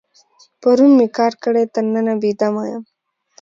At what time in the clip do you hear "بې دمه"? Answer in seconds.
2.21-2.63